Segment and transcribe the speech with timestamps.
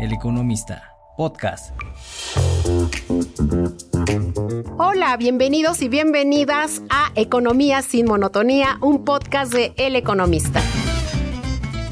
[0.00, 1.72] El Economista, podcast.
[4.76, 10.60] Hola, bienvenidos y bienvenidas a Economía sin Monotonía, un podcast de El Economista.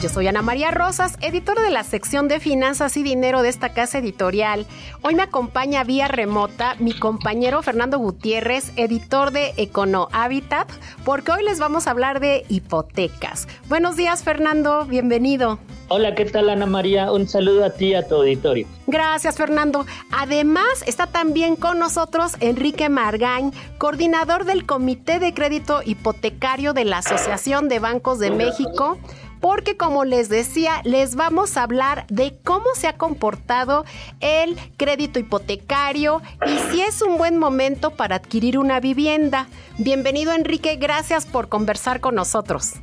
[0.03, 3.73] Yo soy Ana María Rosas, editora de la sección de Finanzas y Dinero de esta
[3.73, 4.67] casa editorial.
[5.03, 10.69] Hoy me acompaña vía remota mi compañero Fernando Gutiérrez, editor de Econo Habitat,
[11.05, 13.47] porque hoy les vamos a hablar de hipotecas.
[13.69, 15.61] Buenos días, Fernando, bienvenido.
[15.87, 17.13] Hola, ¿qué tal Ana María?
[17.13, 18.67] Un saludo a ti y a tu auditorio.
[18.89, 19.87] Gracias, Fernando.
[20.11, 26.99] Además, está también con nosotros Enrique Margañ, coordinador del Comité de Crédito Hipotecario de la
[26.99, 28.99] Asociación de Bancos de México
[29.43, 33.85] porque como les decía, les vamos a hablar de cómo se ha comportado
[34.21, 39.49] el crédito hipotecario y si es un buen momento para adquirir una vivienda.
[39.79, 42.75] Bienvenido Enrique, gracias por conversar con nosotros.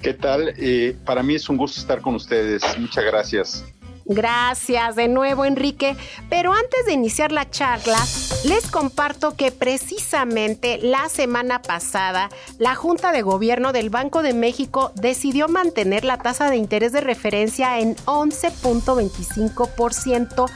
[0.00, 0.54] ¿Qué tal?
[0.56, 2.62] Eh, para mí es un gusto estar con ustedes.
[2.78, 3.64] Muchas gracias.
[4.12, 5.96] Gracias de nuevo, Enrique.
[6.28, 7.96] Pero antes de iniciar la charla,
[8.44, 14.90] les comparto que precisamente la semana pasada, la Junta de Gobierno del Banco de México
[14.96, 20.50] decidió mantener la tasa de interés de referencia en 11.25%.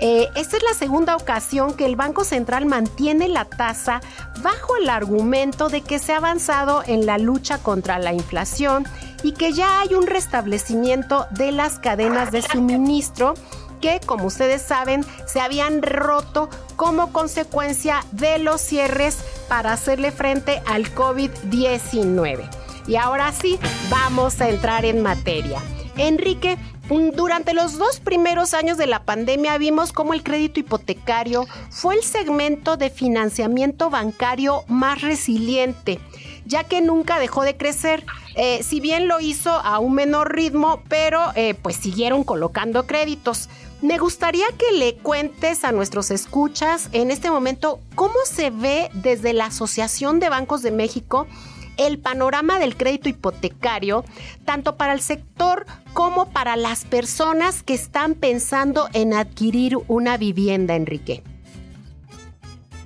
[0.00, 4.00] Eh, esta es la segunda ocasión que el Banco Central mantiene la tasa
[4.42, 8.86] bajo el argumento de que se ha avanzado en la lucha contra la inflación
[9.22, 13.34] y que ya hay un restablecimiento de las cadenas de suministro
[13.80, 19.18] que, como ustedes saben, se habían roto como consecuencia de los cierres
[19.48, 22.48] para hacerle frente al COVID-19.
[22.86, 23.58] Y ahora sí,
[23.90, 25.60] vamos a entrar en materia.
[25.96, 26.56] Enrique,
[26.88, 32.02] durante los dos primeros años de la pandemia vimos cómo el crédito hipotecario fue el
[32.02, 36.00] segmento de financiamiento bancario más resiliente,
[36.46, 38.04] ya que nunca dejó de crecer.
[38.36, 43.48] Eh, si bien lo hizo a un menor ritmo, pero eh, pues siguieron colocando créditos.
[43.80, 49.32] Me gustaría que le cuentes a nuestros escuchas en este momento cómo se ve desde
[49.32, 51.28] la Asociación de Bancos de México
[51.76, 54.04] el panorama del crédito hipotecario,
[54.44, 60.74] tanto para el sector como para las personas que están pensando en adquirir una vivienda,
[60.74, 61.22] Enrique.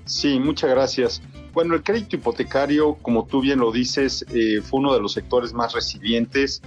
[0.05, 1.23] Sí, muchas gracias.
[1.55, 5.55] Bueno, el crédito hipotecario, como tú bien lo dices, eh, fue uno de los sectores
[5.55, 6.61] más resilientes.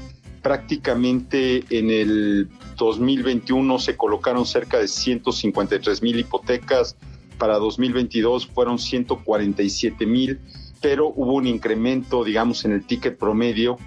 [0.46, 2.48] Prácticamente en el
[2.78, 6.96] 2021 se colocaron cerca de 153 mil hipotecas,
[7.40, 10.40] para 2022 fueron 147 mil
[10.86, 13.80] pero hubo un incremento, digamos, en el ticket promedio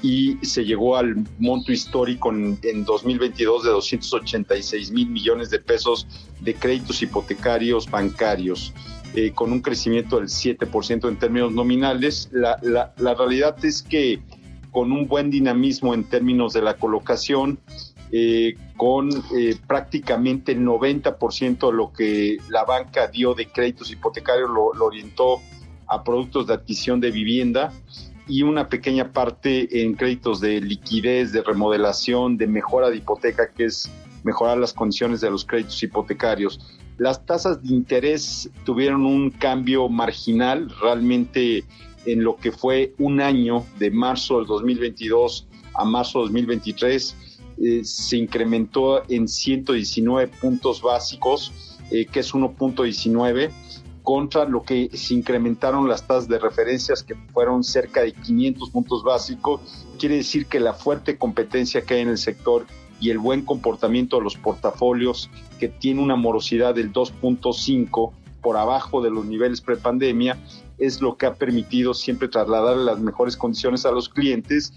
[0.00, 6.06] y se llegó al monto histórico en, 2022 de 286 mil millones de pesos
[6.40, 8.72] de créditos hipotecarios bancarios.
[9.14, 12.30] Eh, con un crecimiento del 7% en términos nominales.
[12.32, 14.20] La, la, realidad es que
[14.76, 17.58] con un buen dinamismo en términos de la colocación,
[18.12, 24.50] eh, con eh, prácticamente el 90% de lo que la banca dio de créditos hipotecarios
[24.50, 25.40] lo, lo orientó
[25.86, 27.72] a productos de adquisición de vivienda
[28.28, 33.64] y una pequeña parte en créditos de liquidez, de remodelación, de mejora de hipoteca, que
[33.64, 33.90] es
[34.24, 36.60] mejorar las condiciones de los créditos hipotecarios.
[36.98, 41.64] Las tasas de interés tuvieron un cambio marginal realmente
[42.06, 47.16] en lo que fue un año de marzo del 2022 a marzo del 2023
[47.58, 51.52] eh, se incrementó en 119 puntos básicos,
[51.90, 53.50] eh, que es 1.19
[54.02, 59.02] contra lo que se incrementaron las tasas de referencias que fueron cerca de 500 puntos
[59.02, 59.60] básicos.
[59.98, 62.66] Quiere decir que la fuerte competencia que hay en el sector
[63.00, 65.28] y el buen comportamiento de los portafolios
[65.58, 68.12] que tiene una morosidad del 2.5
[68.42, 70.38] por abajo de los niveles prepandemia
[70.78, 74.72] es lo que ha permitido siempre trasladar las mejores condiciones a los clientes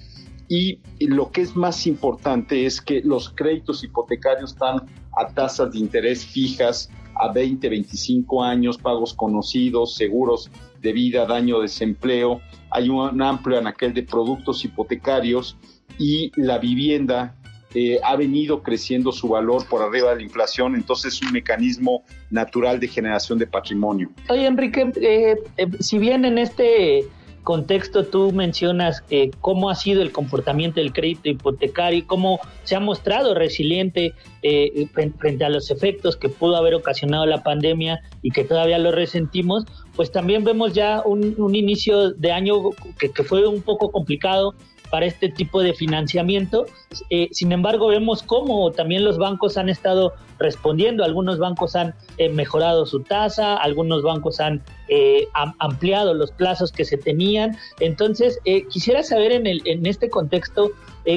[0.51, 5.77] y lo que es más importante es que los créditos hipotecarios están a tasas de
[5.77, 6.89] interés fijas
[7.19, 10.49] a 20, 25 años, pagos conocidos, seguros
[10.81, 12.41] de vida, daño, desempleo.
[12.71, 15.55] Hay un amplio anaquel de productos hipotecarios
[15.99, 17.35] y la vivienda
[17.73, 22.03] eh, ha venido creciendo su valor por arriba de la inflación, entonces es un mecanismo
[22.29, 24.09] natural de generación de patrimonio.
[24.29, 27.07] Oye, Enrique, eh, eh, si bien en este
[27.43, 32.75] contexto tú mencionas eh, cómo ha sido el comportamiento del crédito hipotecario y cómo se
[32.75, 34.13] ha mostrado resiliente
[34.43, 34.87] eh,
[35.17, 39.65] frente a los efectos que pudo haber ocasionado la pandemia y que todavía lo resentimos,
[39.95, 42.69] pues también vemos ya un, inicio de año
[42.99, 44.53] que, fue un poco complicado
[44.89, 46.65] para este tipo de financiamiento.
[47.09, 51.03] Eh, sin embargo, vemos cómo también los bancos han estado respondiendo.
[51.03, 55.27] Algunos bancos han eh, mejorado su tasa, algunos bancos han eh,
[55.59, 57.57] ampliado los plazos que se tenían.
[57.79, 58.39] Entonces,
[58.69, 60.71] quisiera saber en, el, en este contexto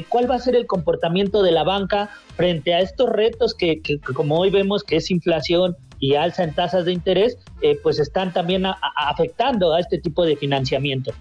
[0.08, 3.98] cuál va a ser el comportamiento de la banca frente a estos retos que, que,
[3.98, 7.36] como hoy vemos que es inflación y alza en tasas de interés,
[7.82, 8.64] pues están también
[8.96, 11.12] afectando a este tipo de financiamiento.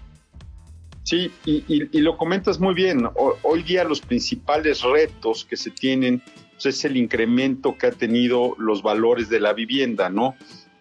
[1.04, 3.08] Sí, y, lo comentas muy bien.
[3.42, 6.22] Hoy día los principales retos que se tienen
[6.52, 10.36] pues, es el incremento que ha tenido los valores de la vivienda, ¿no?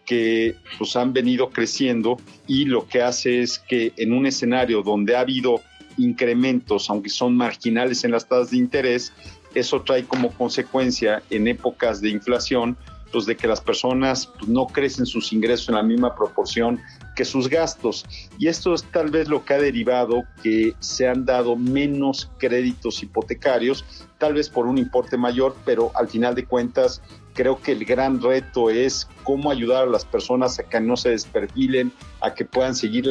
[0.06, 5.16] Que pues han venido creciendo y lo que hace es que en un escenario donde
[5.16, 5.62] ha habido
[5.98, 9.14] incrementos, aunque son marginales en las tasas de interés,
[9.56, 12.78] eso trae como consecuencia en épocas de inflación
[13.12, 16.80] pues de que las personas pues, no crecen sus ingresos en la misma proporción
[17.16, 18.06] que sus gastos.
[18.38, 23.04] Y esto es tal vez lo que ha derivado que se han dado menos créditos
[23.04, 23.86] hipotecarios,
[24.18, 27.02] tal vez por un importe mayor, pero al final de cuentas
[27.34, 31.10] creo que el gran reto es cómo ayudar a las personas a que no se
[31.10, 33.08] desperfilen, a que puedan seguir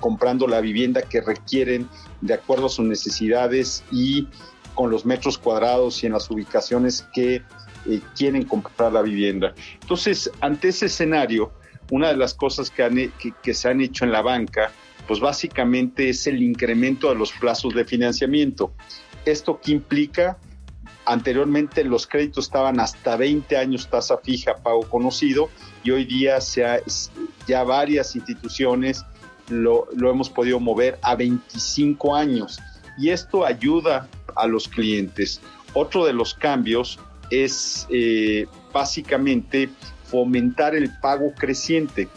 [0.00, 1.88] comprando la vivienda que requieren
[2.20, 4.28] de acuerdo a sus necesidades y
[4.74, 7.42] con los metros cuadrados y en las ubicaciones que
[7.86, 9.54] eh, quieren comprar la vivienda.
[9.80, 11.52] Entonces, ante ese escenario,
[11.90, 13.10] una de las cosas que,
[13.42, 14.72] que, se han hecho en la banca,
[15.06, 18.72] pues básicamente es el incremento de los plazos de financiamiento.
[19.24, 20.38] ¿Esto qué implica?
[21.06, 25.50] Anteriormente los créditos estaban hasta 20 años tasa fija, pago conocido,
[25.82, 26.38] y hoy día
[27.46, 29.04] ya varias instituciones
[29.48, 32.58] lo, lo hemos podido mover a 25 años.
[32.96, 35.40] Y esto ayuda a los clientes.
[35.74, 36.98] Otro de los cambios
[37.30, 39.68] es eh, básicamente
[40.04, 42.08] fomentar el pago creciente.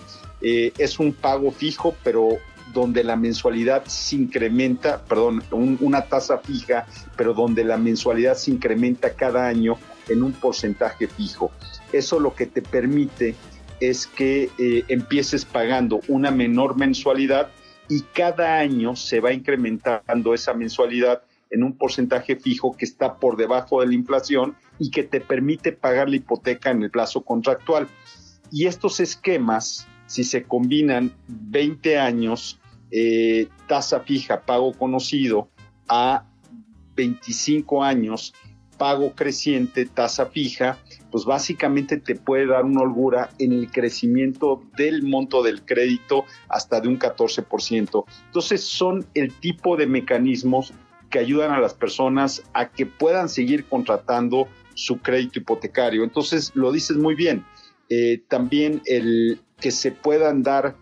[0.41, 2.37] Eh, es un pago fijo, pero
[2.73, 6.85] donde la mensualidad se incrementa, perdón, una tasa fija,
[7.15, 9.77] pero donde la mensualidad se incrementa cada año
[10.09, 11.51] en un porcentaje fijo.
[11.91, 13.35] Eso lo que te permite
[13.79, 17.49] es que eh, empieces pagando una menor mensualidad
[17.89, 23.37] y cada año se va incrementando esa mensualidad en un porcentaje fijo que está por
[23.37, 27.87] debajo de la inflación y que te permite pagar la hipoteca en el plazo contractual.
[28.51, 32.59] Y estos esquemas, si se combinan 20 años,
[32.91, 35.49] eh, tasa fija, pago conocido,
[35.89, 36.25] a
[36.95, 38.33] 25 años,
[38.77, 40.77] pago creciente, tasa fija,
[41.11, 46.79] pues básicamente te puede dar una holgura en el crecimiento del monto del crédito hasta
[46.79, 48.05] de un 14%.
[48.25, 50.73] Entonces son el tipo de mecanismos
[51.09, 56.03] que ayudan a las personas a que puedan seguir contratando su crédito hipotecario.
[56.03, 57.45] Entonces, lo dices muy bien.
[57.89, 60.75] Eh, también el que se puedan dar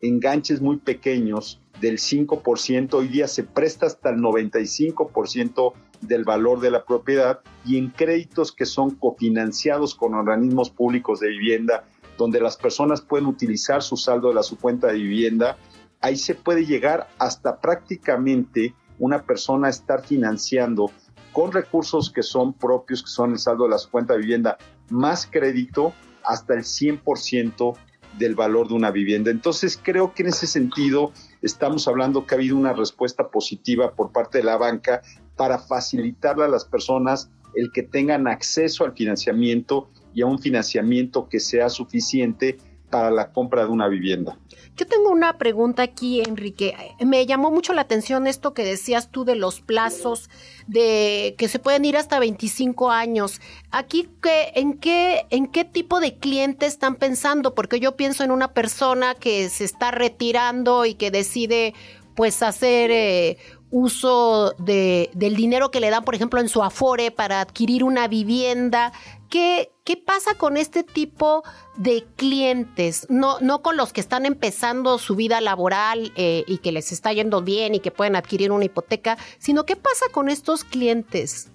[0.00, 6.70] enganches muy pequeños del 5%, hoy día se presta hasta el 95% del valor de
[6.70, 11.84] la propiedad y en créditos que son cofinanciados con organismos públicos de vivienda,
[12.18, 15.56] donde las personas pueden utilizar su saldo de la su cuenta de vivienda,
[16.00, 20.92] ahí se puede llegar hasta prácticamente una persona estar financiando
[21.32, 24.58] con recursos que son propios, que son el saldo de la cuenta de vivienda,
[24.90, 25.92] más crédito
[26.24, 27.76] hasta el 100%
[28.18, 29.30] del valor de una vivienda.
[29.30, 31.12] Entonces creo que en ese sentido
[31.42, 35.02] estamos hablando que ha habido una respuesta positiva por parte de la banca
[35.36, 41.28] para facilitarle a las personas el que tengan acceso al financiamiento y a un financiamiento
[41.28, 42.58] que sea suficiente
[42.90, 44.38] para la compra de una vivienda.
[44.76, 46.74] Yo tengo una pregunta aquí, Enrique.
[47.00, 50.28] Me llamó mucho la atención esto que decías tú de los plazos,
[50.66, 53.40] de que se pueden ir hasta 25 años.
[53.70, 54.08] Aquí,
[54.54, 57.54] ¿en, qué, ¿en qué tipo de cliente están pensando?
[57.54, 61.74] Porque yo pienso en una persona que se está retirando y que decide
[62.16, 63.38] pues hacer eh,
[63.70, 68.08] uso de, del dinero que le dan, por ejemplo, en su Afore para adquirir una
[68.08, 68.92] vivienda.
[69.28, 71.42] ¿Qué, qué pasa con este tipo
[71.76, 73.08] de clientes?
[73.10, 77.12] No, no con los que están empezando su vida laboral eh, y que les está
[77.12, 81.50] yendo bien y que pueden adquirir una hipoteca, sino qué pasa con estos clientes?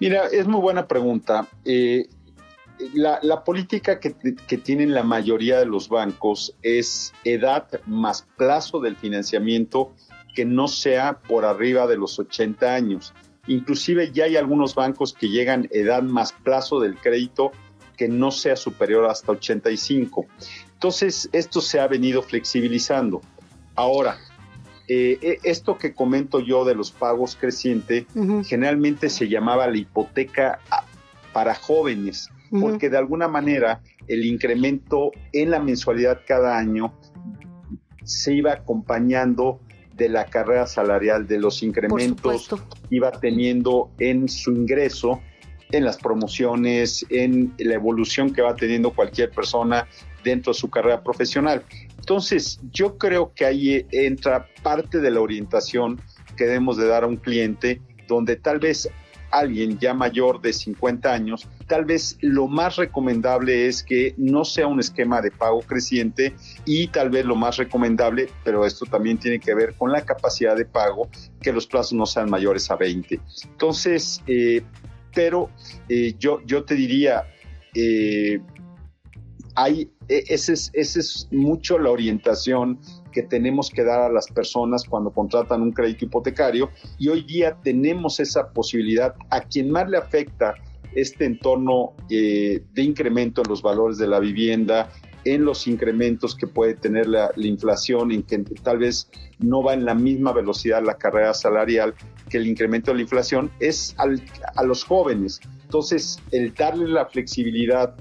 [0.00, 1.46] Mira, es muy buena pregunta.
[1.64, 2.08] Eh,
[2.94, 4.10] la, política que,
[4.58, 9.92] tienen la mayoría de los bancos es edad más plazo del financiamiento
[10.34, 13.14] que no sea por arriba de los 80 años.
[13.46, 17.50] Inclusive ya hay algunos bancos que llegan edad más plazo del crédito
[17.96, 20.26] que no sea superior hasta 85.
[20.74, 23.20] Entonces, esto se ha venido flexibilizando.
[23.74, 24.18] Ahora,
[24.88, 28.06] eh, e, esto que comento yo de los pagos crecientes,
[28.44, 30.60] generalmente se llamaba la hipoteca
[31.32, 32.28] para jóvenes,
[32.60, 36.92] porque de alguna manera el incremento en la mensualidad cada año
[38.04, 39.60] se iba acompañando
[39.94, 45.20] de la carrera salarial, de los incrementos que iba teniendo en su ingreso,
[45.70, 49.86] en las promociones, en la evolución que va teniendo cualquier persona
[50.22, 51.62] dentro de su carrera profesional.
[51.98, 56.00] Entonces, yo creo que ahí entra parte de la orientación
[56.36, 58.90] que debemos de dar a un cliente, donde tal vez
[59.32, 64.66] alguien ya mayor de 50 años, tal vez lo más recomendable es que no sea
[64.66, 66.34] un esquema de pago creciente
[66.64, 70.56] y tal vez lo más recomendable, pero esto también tiene que ver con la capacidad
[70.56, 71.08] de pago,
[71.40, 73.20] que los plazos no sean mayores a 20.
[73.50, 74.62] Entonces, eh,
[75.14, 75.50] pero
[75.88, 77.24] eh, yo, yo te diría,
[77.74, 78.40] eh,
[79.54, 82.78] hay, e, esa es, ese es mucho la orientación
[83.12, 87.56] que tenemos que dar a las personas cuando contratan un crédito hipotecario y hoy día
[87.62, 90.54] tenemos esa posibilidad a quien más le afecta
[90.94, 94.90] este entorno eh, de incremento en los valores de la vivienda,
[95.24, 99.84] en los incrementos que puede tener la, inflación, en que tal vez no va en
[99.84, 101.94] la misma velocidad la carrera salarial
[102.28, 105.40] que el incremento de la inflación, es a los jóvenes.
[105.64, 107.94] Entonces, el darle la flexibilidad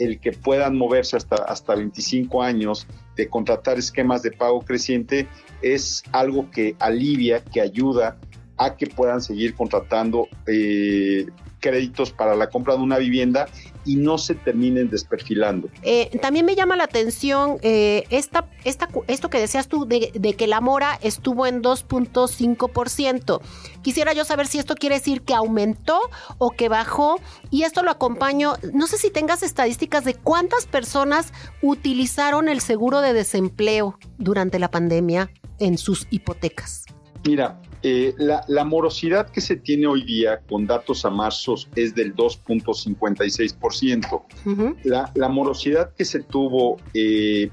[0.00, 5.28] el que puedan moverse hasta, hasta 25 años de contratar esquemas de pago creciente
[5.62, 8.18] es algo que alivia, que ayuda
[8.56, 11.26] a que puedan seguir contratando eh,
[11.60, 13.46] créditos para la compra de una vivienda
[13.84, 15.68] y no se terminen desperfilando.
[15.82, 20.46] Eh, también me llama la atención eh, esta, esta, esto que decías tú de, que
[20.46, 23.40] la mora estuvo en 2.5%.
[23.82, 26.00] Quisiera yo saber si esto quiere decir que aumentó
[26.38, 31.32] o que bajó y esto lo acompaño, no sé si tengas estadísticas de cuántas personas
[31.62, 36.84] utilizaron el seguro de desempleo durante la pandemia en sus hipotecas.
[37.24, 42.14] Mira, eh, la, morosidad que se tiene hoy día con datos a marzo es del
[42.14, 44.76] 2.56%.
[44.84, 47.50] la, la, morosidad que se tuvo eh,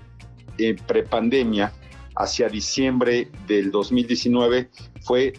[0.57, 1.71] en prepandemia
[2.17, 4.69] hacia diciembre del 2019
[5.01, 5.33] fue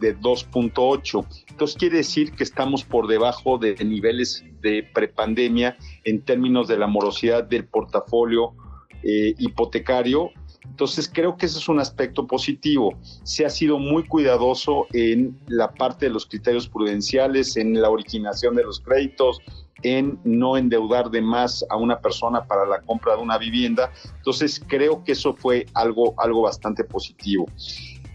[0.00, 1.26] de 2.8.
[1.48, 6.86] Entonces quiere decir que estamos por debajo de niveles de prepandemia en términos de la
[6.86, 8.54] morosidad del portafolio
[9.02, 10.30] eh, hipotecario
[10.64, 12.94] entonces creo que ese es un aspecto positivo.
[13.24, 18.54] Se ha sido muy cuidadoso en la parte de los criterios prudenciales, en la originación
[18.54, 19.40] de los créditos,
[19.82, 23.90] en no endeudar de más a una persona para la compra de una vivienda.
[24.16, 27.46] Entonces creo que eso fue algo, algo bastante positivo.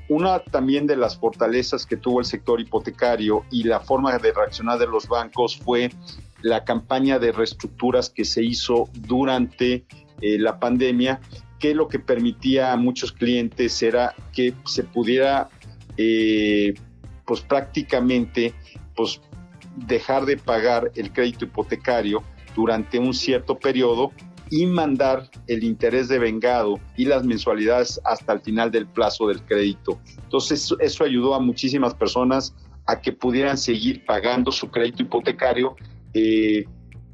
[0.09, 4.79] Una también de las fortalezas que tuvo el sector hipotecario y la forma de reaccionar
[4.79, 5.91] de los bancos fue
[6.41, 9.85] la campaña de reestructuras que se hizo durante
[10.21, 11.19] eh, la pandemia
[11.59, 15.49] que lo que permitía a muchos clientes era que se pudiera,
[15.97, 16.73] eh,
[17.25, 18.53] pues prácticamente,
[18.95, 19.21] pues
[19.75, 22.23] dejar de pagar el crédito hipotecario
[22.55, 24.11] durante un cierto periodo
[24.49, 29.41] y mandar el interés de vengado y las mensualidades hasta el final del plazo del
[29.43, 29.99] crédito.
[30.23, 35.75] Entonces eso ayudó a muchísimas personas a que pudieran seguir pagando su crédito hipotecario
[36.13, 36.65] eh,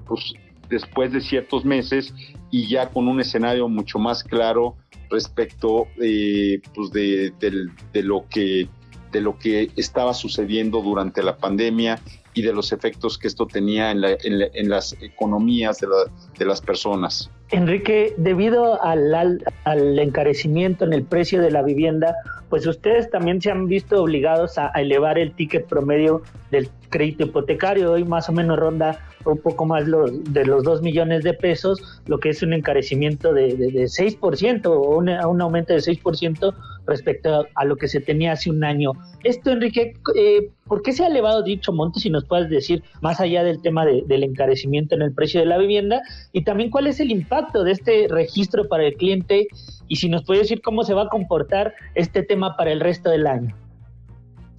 [0.05, 0.33] pues,
[0.69, 2.13] después de ciertos meses
[2.51, 4.75] y ya con un escenario mucho más claro
[5.09, 7.33] respecto eh, pues de,
[7.93, 8.67] lo que
[9.11, 11.99] de lo que estaba sucediendo durante la pandemia
[12.33, 15.87] y de los efectos que esto tenía en, en, las economías de,
[16.37, 17.29] de, las personas.
[17.51, 19.13] Enrique, debido al,
[19.65, 22.15] al, encarecimiento en el precio de la vivienda,
[22.49, 27.91] pues ustedes también se han visto obligados a elevar el ticket promedio del crédito hipotecario.
[27.91, 32.01] Hoy más o menos ronda un poco más los, de los 2 millones de pesos,
[32.05, 36.53] lo que es un encarecimiento de, de, de 6% o un, aumento de 6%
[36.85, 38.91] respecto a, lo que se tenía hace un año.
[39.23, 41.99] Esto, Enrique, eh, ¿por qué se ha elevado dicho monto?
[41.99, 45.57] Si nos puedes decir, más allá del tema del encarecimiento en el precio de la
[45.57, 49.47] vivienda, y también cuál es el impacto de este registro para el cliente,
[49.87, 53.09] y si nos puede decir cómo se va a comportar este tema para el resto
[53.09, 53.55] del año.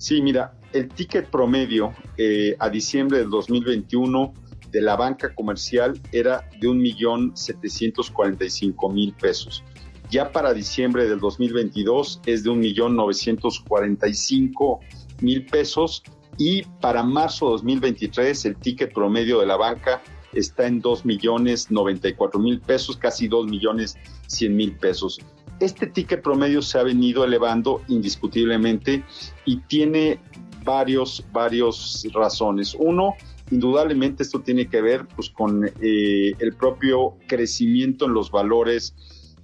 [0.04, 4.34] Sí, mira, el ticket promedio eh, a diciembre del 2021
[4.70, 9.64] de la banca comercial era de 1.745.000 pesos.
[10.10, 16.02] Ya para diciembre del 2022 es de 1.945.000 pesos
[16.36, 20.02] y para marzo de 2023 el ticket promedio de la banca
[20.34, 25.18] está en 2.094.000 pesos, casi 2.100.000 pesos.
[25.64, 29.04] Este ticket promedio se ha venido elevando indiscutiblemente
[29.44, 30.20] y tiene
[30.64, 32.76] varios, varios razones.
[32.78, 33.14] Uno,
[33.50, 38.94] Indudablemente esto tiene que ver pues, con eh, el propio crecimiento en los valores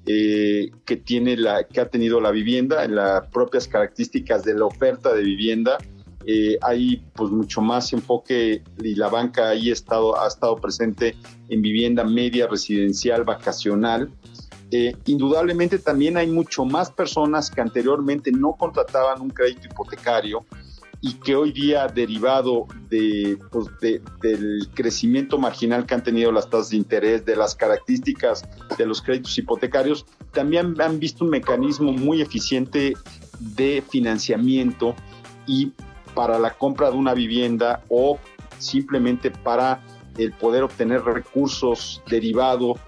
[0.07, 4.65] eh, que, tiene la, que ha tenido la vivienda, en las propias características de la
[4.65, 5.77] oferta de vivienda.
[6.27, 11.15] Eh, hay pues mucho más enfoque y la banca ahí estado, ha estado presente
[11.49, 14.11] en vivienda media, residencial, vacacional.
[14.73, 20.45] Eh, indudablemente también hay mucho más personas que anteriormente no contrataban un crédito hipotecario
[21.03, 22.67] y que hoy día, derivado
[23.51, 28.45] pues, de, del crecimiento marginal que han tenido las tasas de interés, de las características
[28.77, 32.95] de los créditos hipotecarios, también han visto un mecanismo muy eficiente
[33.41, 34.95] de financiamiento
[35.47, 35.73] y
[36.15, 38.19] para la compra de una vivienda o
[38.59, 39.81] simplemente para
[40.19, 42.79] el poder obtener recursos derivados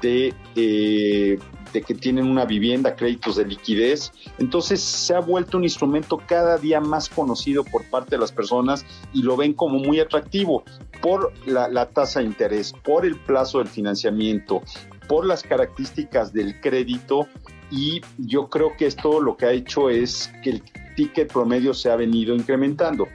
[0.00, 1.38] de, eh,
[1.72, 4.12] de que tienen una vivienda, créditos de liquidez.
[4.38, 8.84] Entonces se ha vuelto un instrumento cada día más conocido por parte de las personas
[9.12, 10.64] y lo ven como muy atractivo
[11.00, 14.62] por la, tasa de interés, por el plazo del financiamiento,
[15.08, 17.26] por las características del crédito
[17.70, 20.62] y yo creo que esto lo que ha hecho es que el
[20.96, 23.06] ticket promedio se ha venido incrementando.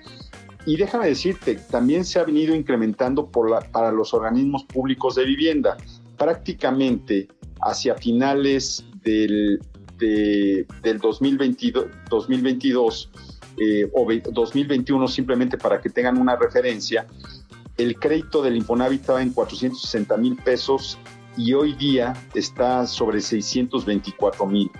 [0.65, 3.29] Y déjame decirte, también se ha venido incrementando
[3.71, 5.77] para los organismos públicos de vivienda.
[6.17, 7.27] Prácticamente
[7.61, 9.59] hacia finales del,
[9.97, 13.09] del 2022, 2022
[13.57, 17.07] eh, o 2021, simplemente para que tengan una referencia,
[17.77, 20.97] el crédito del Infonavit estaba en 460 mil pesos
[21.37, 24.71] y hoy día está sobre 624 mil.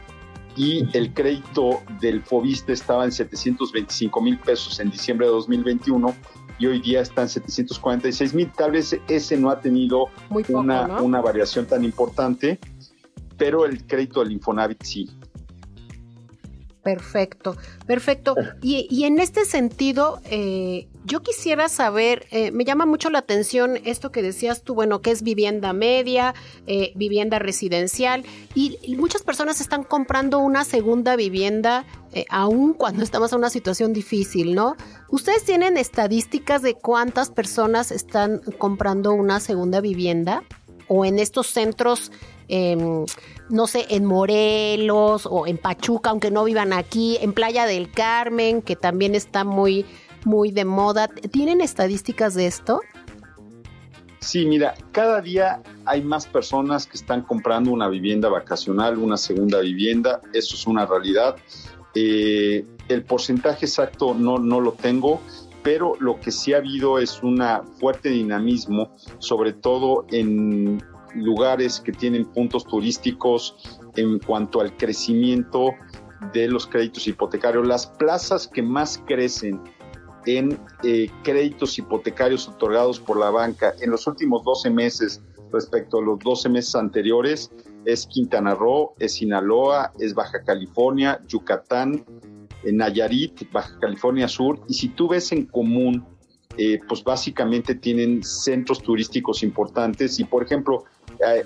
[0.57, 6.15] Y el crédito del Fobiste estaba en 725 mil pesos en diciembre de 2021
[6.59, 8.51] y hoy día está en 746 mil.
[8.51, 10.07] Tal vez ese no ha tenido
[10.49, 12.59] una, una variación tan importante,
[13.37, 15.09] pero el crédito del Infonavit sí.
[16.83, 17.57] Perfecto,
[17.87, 18.35] perfecto.
[18.61, 23.79] Y, y en este sentido, eh, yo quisiera saber, eh, me llama mucho la atención
[23.85, 26.33] esto que decías tú, bueno, que es vivienda media,
[26.67, 31.85] eh, vivienda residencial, y, muchas personas están comprando una segunda vivienda,
[32.29, 34.77] aún cuando estamos en una situación difícil, ¿no?
[35.09, 40.43] ¿Ustedes tienen estadísticas de cuántas personas están comprando una segunda vivienda?
[40.87, 42.11] ¿O en estos centros
[43.49, 48.61] no sé, en Morelos o en Pachuca, aunque no vivan aquí, en Playa del Carmen,
[48.61, 49.85] que también está muy,
[50.25, 51.07] muy de moda.
[51.07, 52.81] ¿Tienen estadísticas de esto?
[54.19, 59.59] Sí, mira, cada día hay más personas que están comprando una vivienda vacacional, una segunda
[59.59, 61.35] vivienda, eso es una realidad.
[61.93, 65.21] Eh, el porcentaje exacto no, no lo tengo,
[65.63, 67.41] pero lo que sí ha habido es un
[67.79, 70.83] fuerte dinamismo, sobre todo en
[71.15, 73.55] lugares que tienen puntos turísticos
[73.95, 75.71] en cuanto al crecimiento
[76.33, 77.67] de los créditos hipotecarios.
[77.67, 79.61] Las plazas que más crecen
[80.25, 86.01] en eh, créditos hipotecarios otorgados por la banca en los últimos 12 meses respecto a
[86.01, 87.51] los 12 meses anteriores
[87.85, 92.03] es Quintana Roo, es Sinaloa, es Baja California, Yucatán,
[92.63, 94.59] en Nayarit, Baja California Sur.
[94.67, 96.03] Y si tú ves en común,
[96.57, 100.85] eh, pues básicamente tienen centros turísticos importantes y por ejemplo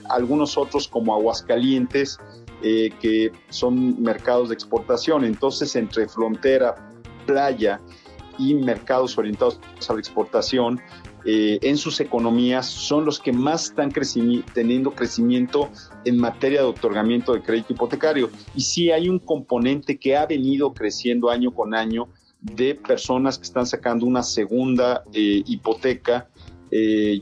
[0.10, 2.18] algunos otros como Aguascalientes,
[2.64, 5.24] eh, que son mercados de exportación.
[5.24, 6.76] Entonces, entre frontera,
[7.26, 7.80] playa
[8.40, 10.80] y mercados orientados a la exportación,
[11.26, 13.92] eh, en sus economías son los que más están
[14.54, 15.70] teniendo crecimiento
[16.06, 18.30] en materia de otorgamiento de crédito hipotecario.
[18.56, 22.08] Y sí hay un componente que ha venido creciendo año con año
[22.40, 26.30] de personas que están sacando una segunda eh, hipoteca,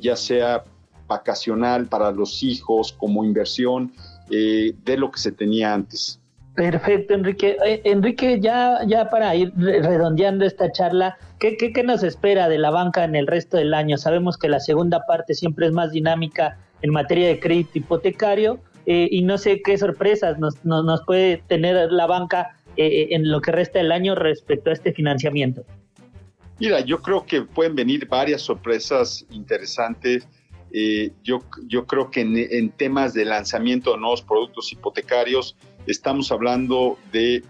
[0.01, 0.63] ya sea
[1.08, 3.93] vacacional para los hijos, como inversión
[4.30, 6.19] eh, de lo que se tenía antes.
[6.58, 7.56] Perfecto, Enrique.
[7.63, 12.72] Eh, Enrique, ya, ya para ir redondeando esta charla, ¿qué, ¿qué, nos espera de la
[12.72, 13.96] banca en el resto del año?
[13.96, 19.08] Sabemos que la segunda parte siempre es más dinámica en materia de crédito hipotecario eh,
[19.12, 23.78] y no sé qué sorpresas nos, nos, puede tener la banca en lo que resta
[23.78, 25.63] del año respecto a este financiamiento.
[26.60, 30.28] Mira, yo creo que pueden venir varias sorpresas interesantes
[30.72, 35.56] eh, yo, yo creo que en, temas de lanzamiento de nuevos productos hipotecarios
[35.88, 37.43] estamos hablando de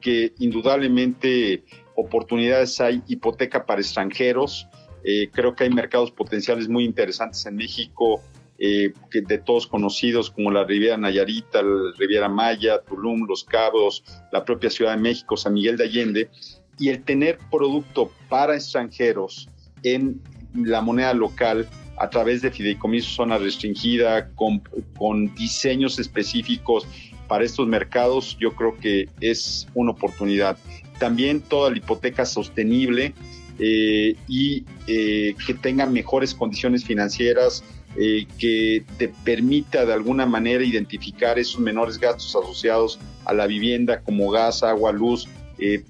[0.00, 1.64] que indudablemente
[1.96, 4.68] oportunidades hay hipoteca para extranjeros.
[5.04, 8.22] Eh, creo que hay mercados potenciales muy interesantes en México,
[8.58, 14.44] eh, de todos conocidos como la Riviera Nayarita, la Riviera Maya, Tulum, Los Cabos, la
[14.44, 16.30] propia Ciudad de México, San Miguel de Allende.
[16.78, 19.48] Y el tener producto para extranjeros
[19.82, 20.20] en
[20.54, 26.86] la moneda local a través de fideicomiso zona restringida, con diseños específicos
[27.34, 30.56] para estos mercados, yo creo que es una oportunidad.
[31.00, 33.12] También toda la hipoteca sostenible
[33.58, 37.64] eh, y eh, que tenga mejores condiciones financieras,
[37.96, 44.00] eh, que te permita de alguna manera identificar esos menores gastos asociados a la vivienda
[44.02, 45.26] como gas, agua, luz,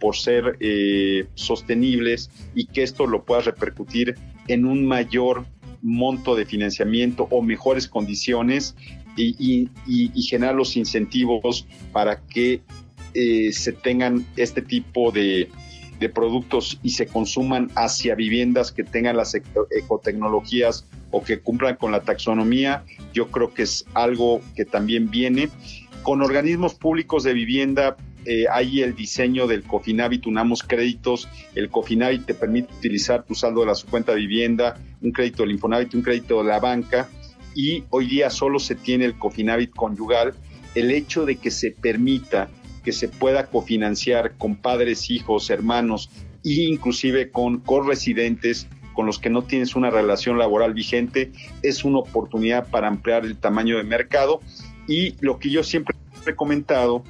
[0.00, 0.56] por ser
[1.34, 4.14] sostenibles y que esto lo pueda repercutir
[4.48, 5.44] en un mayor
[5.82, 8.76] monto de financiamiento o mejores condiciones
[9.16, 9.68] y,
[10.28, 12.62] generar los incentivos para que
[13.14, 15.48] eh, se tengan este tipo de,
[16.00, 21.92] de productos y se consuman hacia viviendas que tengan las ecotecnologías o que cumplan con
[21.92, 25.48] la taxonomía, yo creo que es algo que también viene.
[26.02, 27.96] Con organismos públicos de vivienda
[28.26, 33.60] eh, hay el diseño del Cofinavit, unamos créditos, el Cofinavit te permite utilizar tu saldo
[33.60, 37.08] de la su cuenta de vivienda, un crédito del Infonavit, un crédito de la banca,
[37.54, 40.34] y hoy día solo se tiene el Cofinavit conyugal.
[40.74, 42.48] El hecho de que se permita
[42.84, 46.10] que se pueda cofinanciar con padres, hijos, hermanos
[46.44, 51.98] e inclusive con corresidentes con los que no tienes una relación laboral vigente, es una
[51.98, 54.40] oportunidad para ampliar el tamaño de mercado.
[54.86, 57.02] Y lo que yo siempre he comentado,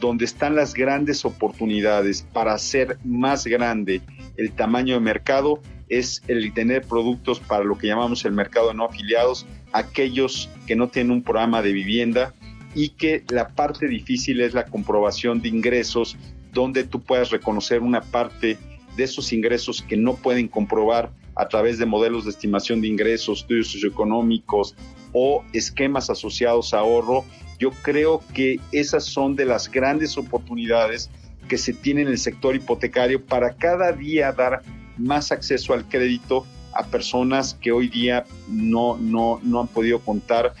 [0.00, 4.00] donde están las grandes oportunidades para hacer más grande
[4.36, 8.84] el tamaño de mercado, es el tener productos para lo que llamamos el mercado no
[8.84, 12.34] afiliados, aquellos que no tienen un programa de vivienda,
[12.76, 16.14] y que la parte difícil es la comprobación de ingresos,
[16.52, 18.58] donde tú puedas reconocer una parte
[18.96, 23.40] de esos ingresos que no pueden comprobar a través de modelos de estimación de ingresos,
[23.40, 24.76] estudios socioeconómicos
[25.12, 27.24] o esquemas asociados a ahorro.
[27.58, 31.10] Yo creo que esas son de las grandes oportunidades
[31.48, 34.60] que se tiene en el sector hipotecario para cada día dar
[34.98, 36.46] más acceso al crédito
[36.78, 40.54] a personas que hoy día no, no, no han podido contar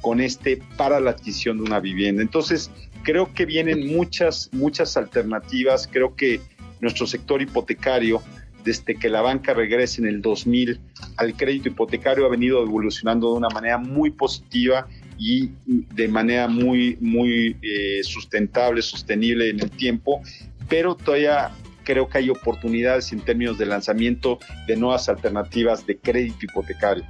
[0.00, 2.22] con este para la adquisición de una vivienda.
[2.22, 2.70] Entonces,
[3.02, 5.88] creo que vienen muchas, muchas alternativas.
[5.90, 6.40] Creo que
[6.80, 8.22] nuestro sector hipotecario,
[8.64, 10.80] desde que la banca regrese en el 2000
[11.16, 16.96] al crédito hipotecario, ha venido evolucionando de una manera muy positiva y de manera muy,
[17.00, 20.20] muy eh, sustentable, sostenible en el tiempo,
[20.68, 21.52] pero todavía
[21.84, 27.04] creo que hay oportunidades en términos de lanzamiento de nuevas alternativas de crédito hipotecario.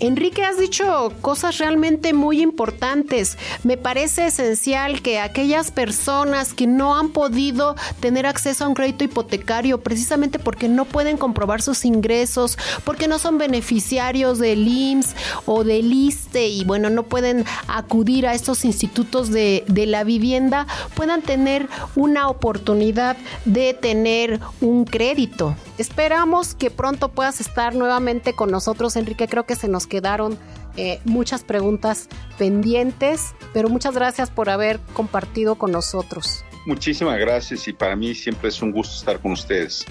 [0.00, 3.36] Enrique, has dicho cosas realmente muy importantes.
[3.64, 9.04] Me parece esencial que aquellas personas que no han podido tener acceso a un crédito
[9.04, 15.64] hipotecario precisamente porque no pueden comprobar sus ingresos, porque no son beneficiarios del IMSS o
[15.64, 21.20] del ISTE y bueno, no pueden acudir a estos institutos de, de la vivienda, puedan
[21.20, 25.54] tener una oportunidad de tener un crédito.
[25.80, 29.26] Esperamos que pronto puedas estar nuevamente con nosotros, Enrique.
[29.28, 30.38] Creo que se nos quedaron
[30.76, 36.44] eh, muchas preguntas pendientes, pero muchas gracias por haber compartido con nosotros.
[36.66, 39.86] Muchísimas gracias y para mí siempre es un gusto estar con ustedes.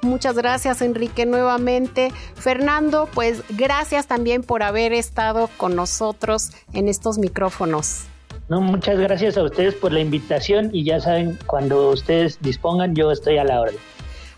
[0.00, 2.10] Muchas gracias Enrique nuevamente.
[2.36, 8.04] Fernando, pues gracias también por haber estado con nosotros en estos micrófonos.
[8.48, 13.12] No, muchas gracias a ustedes por la invitación y ya saben, cuando ustedes dispongan, yo
[13.12, 13.76] estoy a la orden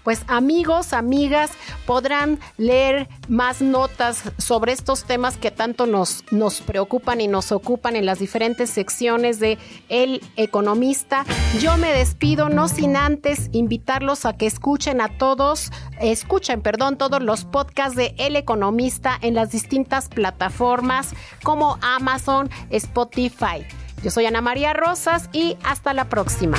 [0.06, 1.50] pues amigos, amigas,
[1.84, 7.96] podrán leer más notas sobre estos temas que tanto nos, nos preocupan y nos ocupan
[7.96, 11.24] en las diferentes secciones de El Economista.
[11.58, 17.20] Yo me despido, no sin antes invitarlos a que escuchen a todos, escuchen, perdón, todos
[17.20, 23.66] los podcasts de El Economista en las distintas plataformas como Amazon, Spotify.
[24.04, 26.58] Yo soy Ana María Rosas y hasta la próxima.